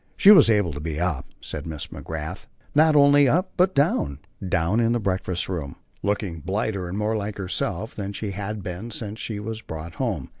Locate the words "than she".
7.93-8.31